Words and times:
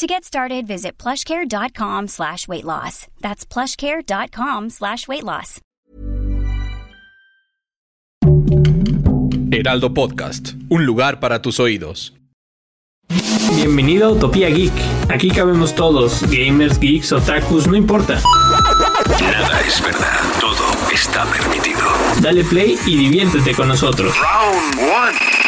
To 0.00 0.06
get 0.06 0.24
started, 0.24 0.66
visit 0.66 0.96
plushcare.com 0.96 2.08
slash 2.08 2.48
weight 2.48 2.64
loss. 2.64 3.06
That's 3.20 3.44
plushcare.com 3.44 4.70
slash 4.70 5.06
weight 5.06 5.24
loss. 5.24 5.60
Heraldo 9.52 9.92
Podcast, 9.92 10.54
un 10.70 10.86
lugar 10.86 11.20
para 11.20 11.42
tus 11.42 11.60
oídos. 11.60 12.14
Bienvenido 13.56 14.06
a 14.06 14.12
Utopía 14.12 14.48
Geek. 14.48 14.72
Aquí 15.10 15.28
cabemos 15.28 15.74
todos, 15.74 16.22
gamers, 16.30 16.80
geeks, 16.80 17.12
otakus, 17.12 17.66
no 17.66 17.76
importa. 17.76 18.22
Nada 19.20 19.60
es 19.60 19.82
verdad, 19.82 20.22
todo 20.40 20.64
está 20.94 21.26
permitido. 21.26 21.82
Dale 22.22 22.42
play 22.44 22.78
y 22.86 22.96
diviértete 22.96 23.54
con 23.54 23.68
nosotros. 23.68 24.14
Round 24.18 24.78
one. 24.78 25.39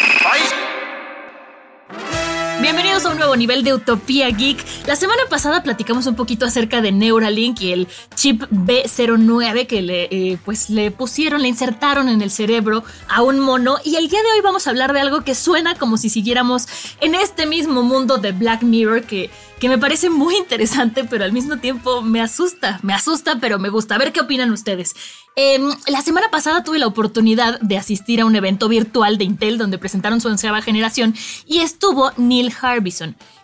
A 2.92 3.08
un 3.08 3.16
nuevo 3.16 3.34
nivel 3.36 3.64
de 3.64 3.72
Utopía 3.72 4.28
Geek. 4.28 4.62
La 4.86 4.96
semana 4.96 5.22
pasada 5.30 5.62
platicamos 5.62 6.06
un 6.06 6.14
poquito 6.14 6.44
acerca 6.44 6.82
de 6.82 6.92
Neuralink 6.92 7.58
y 7.62 7.72
el 7.72 7.88
chip 8.14 8.42
B09 8.50 9.66
que 9.66 9.80
le, 9.80 10.04
eh, 10.10 10.38
pues 10.44 10.68
le 10.68 10.90
pusieron, 10.90 11.40
le 11.40 11.48
insertaron 11.48 12.10
en 12.10 12.20
el 12.20 12.30
cerebro 12.30 12.84
a 13.08 13.22
un 13.22 13.40
mono. 13.40 13.78
Y 13.82 13.96
el 13.96 14.08
día 14.08 14.20
de 14.20 14.32
hoy 14.32 14.42
vamos 14.42 14.66
a 14.66 14.70
hablar 14.70 14.92
de 14.92 15.00
algo 15.00 15.22
que 15.22 15.34
suena 15.34 15.74
como 15.76 15.96
si 15.96 16.10
siguiéramos 16.10 16.66
en 17.00 17.14
este 17.14 17.46
mismo 17.46 17.82
mundo 17.82 18.18
de 18.18 18.32
Black 18.32 18.62
Mirror 18.62 19.04
que, 19.04 19.30
que 19.58 19.70
me 19.70 19.78
parece 19.78 20.10
muy 20.10 20.36
interesante, 20.36 21.04
pero 21.04 21.24
al 21.24 21.32
mismo 21.32 21.56
tiempo 21.56 22.02
me 22.02 22.20
asusta. 22.20 22.78
Me 22.82 22.92
asusta, 22.92 23.38
pero 23.40 23.58
me 23.58 23.70
gusta. 23.70 23.94
A 23.94 23.98
ver 23.98 24.12
qué 24.12 24.20
opinan 24.20 24.52
ustedes. 24.52 24.94
Em, 25.34 25.70
la 25.86 26.02
semana 26.02 26.30
pasada 26.30 26.62
tuve 26.62 26.78
la 26.78 26.86
oportunidad 26.86 27.58
de 27.60 27.78
asistir 27.78 28.20
a 28.20 28.26
un 28.26 28.36
evento 28.36 28.68
virtual 28.68 29.16
de 29.16 29.24
Intel 29.24 29.56
donde 29.56 29.78
presentaron 29.78 30.20
su 30.20 30.28
onceava 30.28 30.60
generación 30.60 31.14
y 31.46 31.60
estuvo 31.60 32.12
Neil 32.18 32.52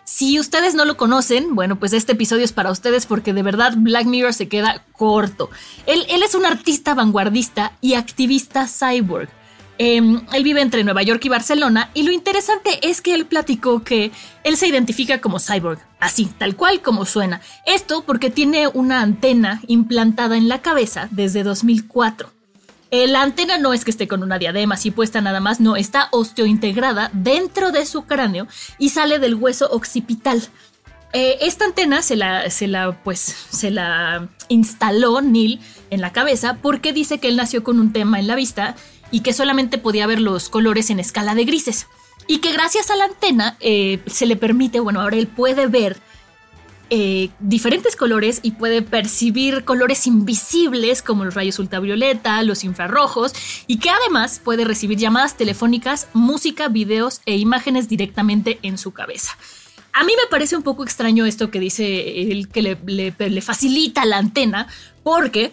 Si 0.03 0.39
ustedes 0.39 0.75
no 0.75 0.85
lo 0.85 0.97
conocen, 0.97 1.55
bueno, 1.55 1.77
pues 1.77 1.93
este 1.93 2.13
episodio 2.13 2.43
es 2.43 2.53
para 2.53 2.71
ustedes 2.71 3.05
porque 3.05 3.33
de 3.33 3.43
verdad 3.43 3.73
Black 3.77 4.05
Mirror 4.05 4.33
se 4.33 4.47
queda 4.47 4.83
corto. 4.93 5.49
Él, 5.85 6.05
él 6.09 6.23
es 6.23 6.35
un 6.35 6.45
artista 6.45 6.93
vanguardista 6.93 7.73
y 7.81 7.93
activista 7.93 8.67
cyborg. 8.67 9.29
Em, 9.81 10.21
él 10.33 10.43
vive 10.43 10.61
entre 10.61 10.83
Nueva 10.83 11.03
York 11.03 11.23
y 11.23 11.29
Barcelona 11.29 11.89
y 11.93 12.03
lo 12.03 12.11
interesante 12.11 12.79
es 12.81 12.99
que 13.01 13.13
él 13.13 13.25
platicó 13.25 13.81
que 13.81 14.11
él 14.43 14.57
se 14.57 14.67
identifica 14.67 15.21
como 15.21 15.39
cyborg, 15.39 15.79
así, 16.01 16.25
tal 16.37 16.57
cual 16.57 16.81
como 16.81 17.05
suena. 17.05 17.39
Esto 17.65 18.03
porque 18.05 18.29
tiene 18.29 18.67
una 18.67 19.01
antena 19.01 19.61
implantada 19.67 20.35
en 20.35 20.49
la 20.49 20.61
cabeza 20.61 21.07
desde 21.11 21.43
2004. 21.43 22.38
La 22.91 23.21
antena 23.21 23.57
no 23.59 23.73
es 23.73 23.85
que 23.85 23.91
esté 23.91 24.07
con 24.07 24.23
una 24.23 24.39
diadema 24.39 24.75
así 24.75 24.89
puesta 24.89 25.21
nada 25.21 25.39
más, 25.39 25.59
no, 25.59 25.75
está 25.75 26.09
osteointegrada 26.11 27.11
dentro 27.13 27.71
de 27.71 27.85
su 27.85 28.03
cráneo 28.03 28.47
y 28.79 28.89
sale 28.89 29.19
del 29.19 29.35
hueso 29.35 29.69
occipital. 29.71 30.41
Eh, 31.13 31.37
esta 31.41 31.65
antena 31.65 32.01
se 32.01 32.15
la, 32.15 32.49
se 32.49 32.67
la, 32.67 33.01
pues, 33.03 33.19
se 33.19 33.71
la 33.71 34.29
instaló 34.47 35.21
Neil 35.21 35.59
en 35.89 36.01
la 36.01 36.11
cabeza 36.11 36.57
porque 36.61 36.93
dice 36.93 37.19
que 37.19 37.29
él 37.29 37.35
nació 37.35 37.63
con 37.63 37.79
un 37.79 37.93
tema 37.93 38.19
en 38.19 38.27
la 38.27 38.35
vista 38.35 38.75
y 39.11 39.21
que 39.21 39.33
solamente 39.33 39.79
podía 39.79 40.05
ver 40.05 40.19
los 40.19 40.49
colores 40.49 40.89
en 40.89 40.99
escala 40.99 41.33
de 41.35 41.45
grises. 41.45 41.87
Y 42.27 42.39
que 42.39 42.51
gracias 42.51 42.91
a 42.91 42.95
la 42.95 43.05
antena 43.05 43.57
eh, 43.59 44.03
se 44.05 44.27
le 44.27 44.35
permite, 44.35 44.79
bueno, 44.79 45.01
ahora 45.01 45.15
él 45.15 45.27
puede 45.27 45.65
ver 45.65 45.97
eh, 46.89 47.29
diferentes 47.39 47.95
colores 47.95 48.39
y 48.41 48.51
puede 48.51 48.81
percibir 48.81 49.63
colores 49.63 50.07
invisibles 50.07 51.01
como 51.01 51.25
los 51.25 51.35
rayos 51.35 51.59
ultravioleta, 51.59 52.41
los 52.43 52.63
infrarrojos 52.63 53.33
y 53.67 53.77
que 53.77 53.89
además 53.89 54.41
puede 54.43 54.65
recibir 54.65 54.97
llamadas 54.97 55.37
telefónicas, 55.37 56.07
música, 56.13 56.67
videos 56.67 57.21
e 57.25 57.37
imágenes 57.37 57.89
directamente 57.89 58.59
en 58.63 58.77
su 58.77 58.91
cabeza. 58.91 59.37
A 59.93 60.03
mí 60.03 60.13
me 60.15 60.29
parece 60.29 60.55
un 60.55 60.63
poco 60.63 60.83
extraño 60.83 61.25
esto 61.25 61.51
que 61.51 61.59
dice 61.59 62.31
él 62.31 62.47
que 62.47 62.61
le, 62.61 62.77
le 62.85 63.41
facilita 63.41 64.05
la 64.05 64.17
antena 64.17 64.67
porque 65.03 65.51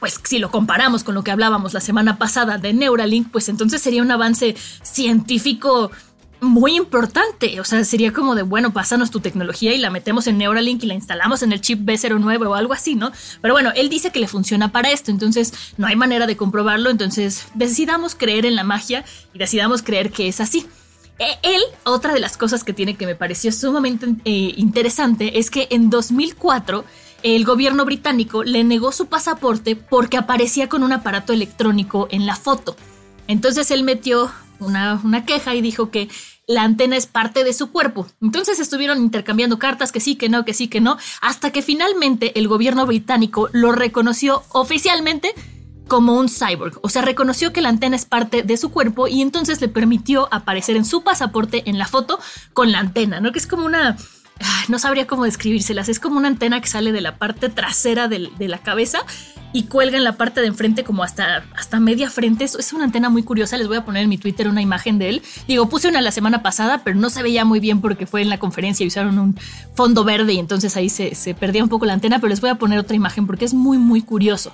pues 0.00 0.20
si 0.24 0.38
lo 0.38 0.50
comparamos 0.50 1.02
con 1.04 1.14
lo 1.14 1.24
que 1.24 1.30
hablábamos 1.30 1.74
la 1.74 1.80
semana 1.80 2.18
pasada 2.18 2.58
de 2.58 2.72
Neuralink, 2.72 3.30
pues 3.30 3.48
entonces 3.48 3.82
sería 3.82 4.02
un 4.02 4.10
avance 4.10 4.54
científico 4.82 5.90
muy 6.40 6.76
importante. 6.76 7.60
O 7.60 7.64
sea, 7.64 7.84
sería 7.84 8.12
como 8.12 8.34
de, 8.34 8.42
bueno, 8.42 8.72
pásanos 8.72 9.10
tu 9.10 9.20
tecnología 9.20 9.74
y 9.74 9.78
la 9.78 9.90
metemos 9.90 10.26
en 10.26 10.38
Neuralink 10.38 10.82
y 10.84 10.86
la 10.86 10.94
instalamos 10.94 11.42
en 11.42 11.52
el 11.52 11.60
chip 11.60 11.80
B09 11.80 12.46
o 12.46 12.54
algo 12.54 12.72
así, 12.72 12.94
¿no? 12.94 13.12
Pero 13.40 13.54
bueno, 13.54 13.72
él 13.74 13.88
dice 13.88 14.10
que 14.10 14.20
le 14.20 14.28
funciona 14.28 14.70
para 14.72 14.90
esto, 14.90 15.10
entonces 15.10 15.52
no 15.76 15.86
hay 15.86 15.96
manera 15.96 16.26
de 16.26 16.36
comprobarlo, 16.36 16.90
entonces 16.90 17.46
decidamos 17.54 18.14
creer 18.14 18.46
en 18.46 18.56
la 18.56 18.64
magia 18.64 19.04
y 19.34 19.38
decidamos 19.38 19.82
creer 19.82 20.10
que 20.10 20.28
es 20.28 20.40
así. 20.40 20.66
E, 21.18 21.38
él, 21.42 21.60
otra 21.84 22.14
de 22.14 22.20
las 22.20 22.36
cosas 22.36 22.62
que 22.62 22.72
tiene 22.72 22.96
que 22.96 23.06
me 23.06 23.16
pareció 23.16 23.50
sumamente 23.50 24.06
eh, 24.24 24.54
interesante 24.56 25.38
es 25.38 25.50
que 25.50 25.66
en 25.70 25.90
2004 25.90 26.84
el 27.24 27.44
gobierno 27.44 27.84
británico 27.84 28.44
le 28.44 28.62
negó 28.62 28.92
su 28.92 29.06
pasaporte 29.06 29.74
porque 29.74 30.16
aparecía 30.16 30.68
con 30.68 30.84
un 30.84 30.92
aparato 30.92 31.32
electrónico 31.32 32.06
en 32.10 32.26
la 32.26 32.36
foto. 32.36 32.76
Entonces 33.26 33.70
él 33.72 33.82
metió 33.82 34.30
una, 34.60 35.24
queja 35.24 35.54
y 35.54 35.60
dijo 35.60 35.90
que 35.90 36.08
la 36.46 36.62
antena 36.62 36.96
es 36.96 37.06
parte 37.06 37.44
de 37.44 37.52
su 37.52 37.70
cuerpo. 37.70 38.06
Entonces 38.22 38.58
estuvieron 38.58 38.98
intercambiando 38.98 39.58
cartas 39.58 39.92
que 39.92 40.00
sí, 40.00 40.16
que 40.16 40.28
no, 40.28 40.44
que 40.44 40.54
sí, 40.54 40.68
que 40.68 40.80
no, 40.80 40.96
hasta 41.20 41.50
que 41.50 41.62
finalmente 41.62 42.38
el 42.38 42.48
gobierno 42.48 42.86
británico 42.86 43.48
lo 43.52 43.72
reconoció 43.72 44.42
oficialmente 44.50 45.34
como 45.88 46.14
un 46.18 46.28
cyborg. 46.28 46.78
O 46.82 46.88
sea, 46.88 47.02
reconoció 47.02 47.52
que 47.52 47.62
la 47.62 47.70
antena 47.70 47.96
es 47.96 48.04
parte 48.04 48.42
de 48.42 48.56
su 48.56 48.70
cuerpo 48.70 49.08
y 49.08 49.22
entonces 49.22 49.60
le 49.60 49.68
permitió 49.68 50.28
aparecer 50.32 50.76
en 50.76 50.84
su 50.84 51.02
pasaporte 51.02 51.68
en 51.68 51.78
la 51.78 51.86
foto 51.86 52.18
con 52.52 52.72
la 52.72 52.78
antena, 52.78 53.20
¿no? 53.20 53.32
Que 53.32 53.38
es 53.38 53.46
como 53.46 53.64
una 53.64 53.96
no 54.68 54.78
sabría 54.78 55.06
cómo 55.06 55.24
describírselas. 55.24 55.88
Es 55.88 56.00
como 56.00 56.18
una 56.18 56.28
antena 56.28 56.60
que 56.60 56.68
sale 56.68 56.92
de 56.92 57.00
la 57.00 57.16
parte 57.16 57.48
trasera 57.48 58.08
de, 58.08 58.30
la 58.38 58.58
cabeza 58.58 59.00
y 59.52 59.64
cuelga 59.64 59.96
en 59.96 60.04
la 60.04 60.16
parte 60.16 60.40
de 60.40 60.46
enfrente 60.46 60.84
como 60.84 61.02
hasta, 61.02 61.44
hasta 61.56 61.80
media 61.80 62.10
frente. 62.10 62.44
Es, 62.44 62.54
es, 62.54 62.72
una 62.72 62.84
antena 62.84 63.08
muy 63.08 63.22
curiosa. 63.22 63.56
Les 63.56 63.68
voy 63.68 63.76
a 63.76 63.84
poner 63.84 64.04
en 64.04 64.08
mi 64.08 64.18
Twitter 64.18 64.48
una 64.48 64.62
imagen 64.62 64.98
de 64.98 65.08
él. 65.08 65.22
Digo, 65.46 65.68
puse 65.68 65.88
una 65.88 66.00
la 66.00 66.12
semana 66.12 66.42
pasada, 66.42 66.82
pero 66.84 66.98
no 66.98 67.10
se 67.10 67.22
veía 67.22 67.44
muy 67.44 67.60
bien 67.60 67.80
porque 67.80 68.06
fue 68.06 68.22
en 68.22 68.28
la 68.28 68.38
conferencia 68.38 68.84
y 68.84 68.88
usaron 68.88 69.18
un 69.18 69.38
fondo 69.74 70.04
verde 70.04 70.34
y 70.34 70.38
entonces 70.38 70.76
ahí 70.76 70.88
se, 70.88 71.14
se 71.14 71.34
perdía 71.34 71.62
un 71.62 71.68
poco 71.68 71.86
la 71.86 71.94
antena, 71.94 72.18
pero 72.18 72.28
les 72.28 72.40
voy 72.40 72.50
a 72.50 72.56
poner 72.56 72.78
otra 72.78 72.96
imagen 72.96 73.26
porque 73.26 73.44
es 73.44 73.54
muy, 73.54 73.78
muy 73.78 74.02
curioso. 74.02 74.52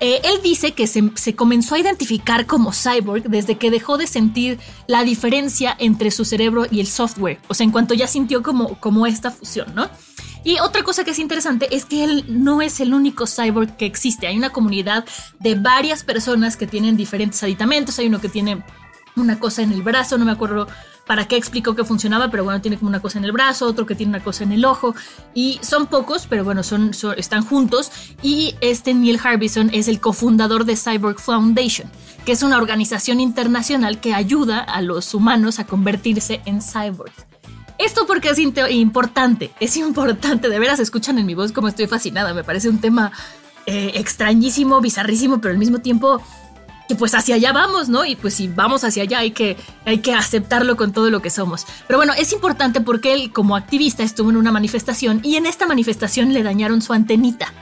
Eh, 0.00 0.22
él 0.24 0.40
dice 0.42 0.72
que 0.72 0.86
se, 0.86 1.36
comenzó 1.36 1.74
a 1.74 1.78
identificar 1.78 2.46
como 2.46 2.72
cyborg 2.72 3.24
desde 3.24 3.58
que 3.58 3.70
dejó 3.70 3.98
de 3.98 4.06
sentir 4.06 4.58
la 4.86 5.04
diferencia 5.04 5.76
entre 5.78 6.10
su 6.10 6.24
cerebro 6.24 6.66
y 6.70 6.80
el 6.80 6.86
software, 6.86 7.38
o 7.48 7.54
sea, 7.54 7.64
en 7.64 7.70
cuanto 7.70 7.92
ya 7.92 8.06
sintió 8.06 8.42
como, 8.42 8.80
como 8.80 9.06
esta 9.06 9.30
fusión, 9.30 9.74
¿no? 9.74 9.90
Y 10.44 10.58
otra 10.58 10.82
cosa 10.82 11.04
que 11.04 11.10
es 11.10 11.18
interesante 11.18 11.74
es 11.74 11.84
que 11.84 12.04
él 12.04 12.24
no 12.28 12.62
es 12.62 12.80
el 12.80 12.94
único 12.94 13.26
cyborg 13.26 13.76
que 13.76 13.86
existe, 13.86 14.26
hay 14.26 14.38
una 14.38 14.50
comunidad 14.50 15.04
de 15.38 15.54
varias 15.54 16.02
personas 16.02 16.56
que 16.56 16.66
tienen 16.66 16.96
diferentes 16.96 17.42
aditamentos, 17.42 17.98
hay 17.98 18.06
uno 18.06 18.20
que 18.20 18.28
tiene 18.28 18.62
una 19.16 19.38
cosa 19.38 19.62
en 19.62 19.72
el 19.72 19.82
brazo, 19.82 20.16
no 20.18 20.24
me 20.24 20.32
acuerdo 20.32 20.66
para 21.06 21.26
qué 21.26 21.36
explicó 21.36 21.74
que 21.74 21.84
funcionaba, 21.84 22.30
pero 22.30 22.44
bueno, 22.44 22.60
tiene 22.60 22.78
como 22.78 22.88
una 22.88 23.00
cosa 23.00 23.18
en 23.18 23.24
el 23.24 23.32
brazo, 23.32 23.66
otro 23.66 23.84
que 23.84 23.96
tiene 23.96 24.10
una 24.10 24.22
cosa 24.22 24.44
en 24.44 24.52
el 24.52 24.64
ojo, 24.64 24.94
y 25.34 25.58
son 25.60 25.88
pocos, 25.88 26.26
pero 26.28 26.44
bueno, 26.44 26.62
son, 26.62 26.92
están 27.16 27.44
juntos, 27.44 27.90
y 28.22 28.54
este 28.60 28.94
Neil 28.94 29.18
Harbison 29.22 29.70
es 29.72 29.88
el 29.88 30.00
cofundador 30.00 30.64
de 30.64 30.76
Cyborg 30.76 31.18
Foundation, 31.18 31.90
que 32.24 32.32
es 32.32 32.42
una 32.42 32.58
organización 32.58 33.18
internacional 33.18 33.98
que 34.00 34.14
ayuda 34.14 34.60
a 34.60 34.82
los 34.82 35.12
humanos 35.12 35.58
a 35.58 35.66
convertirse 35.66 36.42
en 36.44 36.62
cyborgs. 36.62 37.29
Esto 37.80 38.06
porque 38.06 38.28
es 38.28 38.38
importante, 38.38 39.52
es 39.58 39.74
importante, 39.78 40.50
de 40.50 40.58
veras 40.58 40.80
escuchan 40.80 41.18
en 41.18 41.24
mi 41.24 41.34
voz 41.34 41.50
como 41.50 41.66
estoy 41.66 41.86
fascinada, 41.86 42.34
me 42.34 42.44
parece 42.44 42.68
un 42.68 42.78
tema 42.78 43.10
eh, 43.64 43.92
extrañísimo, 43.94 44.82
bizarrísimo, 44.82 45.40
pero 45.40 45.52
al 45.52 45.58
mismo 45.58 45.78
tiempo 45.78 46.20
que 46.88 46.94
pues 46.94 47.14
hacia 47.14 47.36
allá 47.36 47.54
vamos, 47.54 47.88
¿no? 47.88 48.04
Y 48.04 48.16
pues 48.16 48.34
si 48.34 48.48
vamos 48.48 48.84
hacia 48.84 49.04
allá 49.04 49.20
hay 49.20 49.30
que, 49.30 49.56
hay 49.86 50.00
que 50.00 50.12
aceptarlo 50.12 50.76
con 50.76 50.92
todo 50.92 51.10
lo 51.10 51.22
que 51.22 51.30
somos. 51.30 51.64
Pero 51.86 51.98
bueno, 51.98 52.12
es 52.12 52.34
importante 52.34 52.82
porque 52.82 53.14
él 53.14 53.32
como 53.32 53.56
activista 53.56 54.02
estuvo 54.02 54.28
en 54.28 54.36
una 54.36 54.52
manifestación 54.52 55.20
y 55.22 55.36
en 55.36 55.46
esta 55.46 55.66
manifestación 55.66 56.34
le 56.34 56.42
dañaron 56.42 56.82
su 56.82 56.92
antenita. 56.92 57.54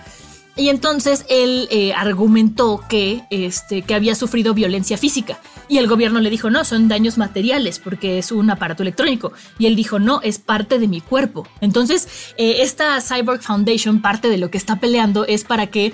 Y 0.59 0.71
entonces 0.71 1.25
él 1.31 1.69
eh, 1.71 1.95
argumentó 1.95 2.83
que, 2.89 3.23
este, 3.31 3.83
que 3.83 3.95
había 3.95 4.17
sufrido 4.17 4.55
violencia 4.55 4.99
física. 4.99 5.39
Y 5.69 5.79
el 5.79 5.87
gobierno 5.87 6.21
le 6.21 6.31
dijo, 6.31 6.51
no, 6.51 6.65
son 6.65 6.89
daños 6.89 7.17
materiales 7.17 7.79
porque 7.79 8.19
es 8.19 8.33
un 8.33 8.51
aparato 8.51 8.83
electrónico. 8.83 9.33
Y 9.59 9.67
él 9.67 9.77
dijo, 9.77 10.01
no, 10.01 10.21
es 10.23 10.41
parte 10.41 10.81
de 10.81 10.89
mi 10.89 11.01
cuerpo. 11.01 11.47
Entonces, 11.61 12.35
eh, 12.37 12.63
esta 12.63 13.01
Cyborg 13.01 13.41
Foundation, 13.41 14.03
parte 14.03 14.29
de 14.29 14.37
lo 14.37 14.51
que 14.51 14.59
está 14.59 14.81
peleando 14.81 15.25
es 15.25 15.45
para 15.45 15.69
que 15.69 15.93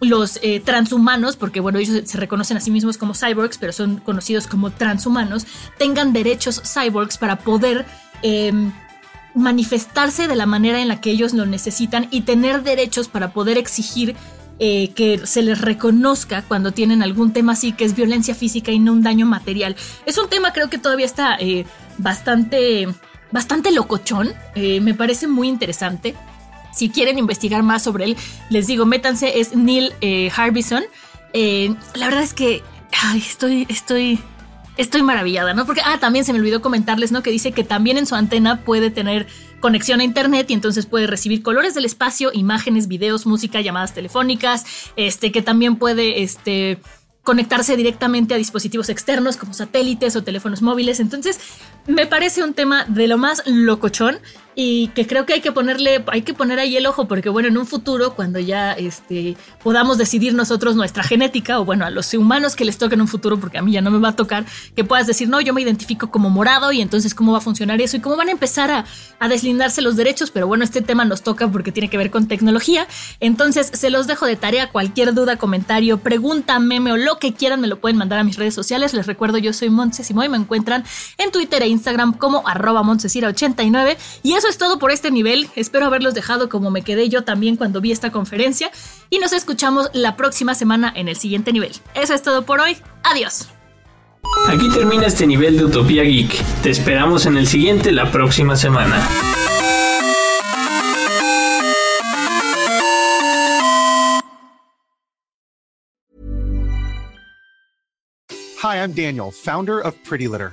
los 0.00 0.38
eh, 0.42 0.60
transhumanos, 0.60 1.36
porque 1.36 1.60
bueno, 1.60 1.78
ellos 1.78 2.02
se 2.08 2.18
reconocen 2.18 2.56
a 2.56 2.60
sí 2.60 2.70
mismos 2.70 2.96
como 2.96 3.14
cyborgs, 3.14 3.58
pero 3.58 3.72
son 3.72 3.98
conocidos 3.98 4.46
como 4.46 4.70
transhumanos, 4.70 5.46
tengan 5.78 6.12
derechos 6.12 6.62
cyborgs 6.64 7.18
para 7.18 7.38
poder 7.38 7.86
em, 8.22 8.72
manifestarse 9.36 10.26
de 10.26 10.34
la 10.34 10.46
manera 10.46 10.80
en 10.80 10.88
la 10.88 11.00
que 11.00 11.10
ellos 11.10 11.34
lo 11.34 11.46
necesitan 11.46 12.08
y 12.10 12.22
tener 12.22 12.62
derechos 12.62 13.08
para 13.08 13.32
poder 13.32 13.58
exigir 13.58 14.16
eh, 14.58 14.92
que 14.94 15.26
se 15.26 15.42
les 15.42 15.60
reconozca 15.60 16.40
cuando 16.40 16.72
tienen 16.72 17.02
algún 17.02 17.34
tema 17.34 17.52
así 17.52 17.72
que 17.72 17.84
es 17.84 17.94
violencia 17.94 18.34
física 18.34 18.72
y 18.72 18.78
no 18.78 18.92
un 18.92 19.02
daño 19.02 19.26
material. 19.26 19.76
Es 20.06 20.16
un 20.16 20.30
tema 20.30 20.54
creo 20.54 20.70
que 20.70 20.78
todavía 20.78 21.04
está 21.04 21.36
eh, 21.38 21.66
bastante, 21.98 22.88
bastante 23.30 23.70
locochón, 23.72 24.32
eh, 24.54 24.80
me 24.80 24.94
parece 24.94 25.28
muy 25.28 25.48
interesante. 25.48 26.14
Si 26.72 26.88
quieren 26.88 27.18
investigar 27.18 27.62
más 27.62 27.82
sobre 27.82 28.06
él, 28.06 28.16
les 28.48 28.66
digo, 28.66 28.86
métanse, 28.86 29.40
es 29.40 29.54
Neil 29.54 29.94
Harbison. 30.34 30.84
la 31.32 32.06
verdad 32.06 32.22
es 32.22 32.34
que 32.34 32.62
estoy, 33.16 33.66
estoy 33.68 34.18
estoy 34.76 35.02
maravillada, 35.02 35.54
¿no? 35.54 35.66
Porque, 35.66 35.80
ah, 35.84 35.98
también 35.98 36.24
se 36.24 36.32
me 36.32 36.38
olvidó 36.38 36.60
comentarles, 36.60 37.12
¿no? 37.12 37.22
Que 37.22 37.30
dice 37.30 37.52
que 37.52 37.64
también 37.64 37.98
en 37.98 38.06
su 38.06 38.14
antena 38.14 38.60
puede 38.64 38.90
tener 38.90 39.26
conexión 39.60 40.00
a 40.00 40.04
internet 40.04 40.50
y 40.50 40.54
entonces 40.54 40.86
puede 40.86 41.06
recibir 41.06 41.42
colores 41.42 41.74
del 41.74 41.84
espacio, 41.84 42.30
imágenes, 42.32 42.88
videos, 42.88 43.26
música, 43.26 43.60
llamadas 43.60 43.94
telefónicas, 43.94 44.64
este, 44.96 45.32
que 45.32 45.42
también 45.42 45.76
puede, 45.76 46.22
este, 46.22 46.78
conectarse 47.22 47.76
directamente 47.76 48.34
a 48.34 48.36
dispositivos 48.36 48.88
externos 48.88 49.36
como 49.36 49.52
satélites 49.52 50.14
o 50.14 50.22
teléfonos 50.22 50.62
móviles. 50.62 51.00
Entonces, 51.00 51.40
me 51.86 52.06
parece 52.06 52.44
un 52.44 52.54
tema 52.54 52.84
de 52.84 53.08
lo 53.08 53.18
más 53.18 53.42
locochón 53.46 54.18
y 54.58 54.88
que 54.88 55.06
creo 55.06 55.26
que 55.26 55.34
hay 55.34 55.42
que 55.42 55.52
ponerle, 55.52 56.02
hay 56.06 56.22
que 56.22 56.32
poner 56.32 56.58
ahí 56.58 56.78
el 56.78 56.86
ojo, 56.86 57.06
porque 57.06 57.28
bueno, 57.28 57.48
en 57.48 57.58
un 57.58 57.66
futuro, 57.66 58.14
cuando 58.14 58.38
ya 58.38 58.72
este, 58.72 59.36
podamos 59.62 59.98
decidir 59.98 60.32
nosotros 60.32 60.76
nuestra 60.76 61.04
genética, 61.04 61.60
o 61.60 61.66
bueno, 61.66 61.84
a 61.84 61.90
los 61.90 62.12
humanos 62.14 62.56
que 62.56 62.64
les 62.64 62.78
toque 62.78 62.94
en 62.94 63.02
un 63.02 63.08
futuro, 63.08 63.38
porque 63.38 63.58
a 63.58 63.62
mí 63.62 63.72
ya 63.72 63.82
no 63.82 63.90
me 63.90 63.98
va 63.98 64.08
a 64.08 64.16
tocar, 64.16 64.46
que 64.74 64.82
puedas 64.82 65.06
decir, 65.06 65.28
no, 65.28 65.42
yo 65.42 65.52
me 65.52 65.60
identifico 65.60 66.10
como 66.10 66.30
morado 66.30 66.72
y 66.72 66.80
entonces 66.80 67.14
cómo 67.14 67.32
va 67.32 67.38
a 67.38 67.42
funcionar 67.42 67.82
eso 67.82 67.98
y 67.98 68.00
cómo 68.00 68.16
van 68.16 68.28
a 68.28 68.30
empezar 68.30 68.70
a, 68.70 68.86
a 69.18 69.28
deslindarse 69.28 69.82
los 69.82 69.94
derechos, 69.94 70.30
pero 70.30 70.46
bueno, 70.46 70.64
este 70.64 70.80
tema 70.80 71.04
nos 71.04 71.20
toca 71.20 71.48
porque 71.48 71.70
tiene 71.70 71.90
que 71.90 71.98
ver 71.98 72.10
con 72.10 72.26
tecnología. 72.26 72.86
Entonces, 73.20 73.70
se 73.74 73.90
los 73.90 74.06
dejo 74.06 74.24
de 74.24 74.36
tarea, 74.36 74.70
cualquier 74.70 75.12
duda, 75.12 75.36
comentario, 75.36 75.98
pregunta, 75.98 76.58
meme 76.60 76.92
o 76.92 76.96
lo 76.96 77.18
que 77.18 77.34
quieran, 77.34 77.60
me 77.60 77.66
lo 77.66 77.78
pueden 77.78 77.98
mandar 77.98 78.20
a 78.20 78.24
mis 78.24 78.36
redes 78.36 78.54
sociales. 78.54 78.94
Les 78.94 79.06
recuerdo, 79.06 79.36
yo 79.36 79.52
soy 79.52 79.68
Montesimo 79.68 80.24
y 80.24 80.30
me 80.30 80.38
encuentran 80.38 80.82
en 81.18 81.30
Twitter 81.30 81.62
e 81.62 81.68
Instagram 81.68 82.14
como 82.14 82.48
arroba 82.48 82.82
Montesira89 82.82 83.98
y 84.22 84.32
eso 84.46 84.52
es 84.52 84.58
todo 84.58 84.78
por 84.78 84.92
este 84.92 85.10
nivel. 85.10 85.48
Espero 85.56 85.86
haberlos 85.86 86.14
dejado 86.14 86.48
como 86.48 86.70
me 86.70 86.82
quedé 86.82 87.08
yo 87.08 87.24
también 87.24 87.56
cuando 87.56 87.80
vi 87.80 87.90
esta 87.90 88.12
conferencia. 88.12 88.70
Y 89.10 89.18
nos 89.18 89.32
escuchamos 89.32 89.90
la 89.92 90.14
próxima 90.16 90.54
semana 90.54 90.92
en 90.94 91.08
el 91.08 91.16
siguiente 91.16 91.52
nivel. 91.52 91.72
Eso 91.94 92.14
es 92.14 92.22
todo 92.22 92.46
por 92.46 92.60
hoy. 92.60 92.76
Adiós. 93.02 93.48
Aquí 94.46 94.70
termina 94.70 95.06
este 95.06 95.26
nivel 95.26 95.58
de 95.58 95.64
Utopía 95.64 96.04
Geek. 96.04 96.30
Te 96.62 96.70
esperamos 96.70 97.26
en 97.26 97.36
el 97.38 97.48
siguiente 97.48 97.90
la 97.90 98.12
próxima 98.12 98.54
semana. 98.54 99.04
Hi, 108.62 108.76
I'm 108.76 108.92
Daniel, 108.92 109.32
founder 109.32 109.80
of 109.80 109.96
Pretty 110.04 110.28
Litter. 110.28 110.52